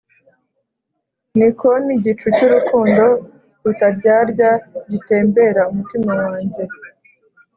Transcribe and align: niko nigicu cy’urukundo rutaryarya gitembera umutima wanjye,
niko 1.37 1.67
nigicu 1.85 2.27
cy’urukundo 2.35 3.05
rutaryarya 3.63 4.51
gitembera 4.91 5.61
umutima 5.71 6.11
wanjye, 6.21 6.63